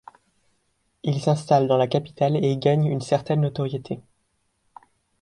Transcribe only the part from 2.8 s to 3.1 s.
une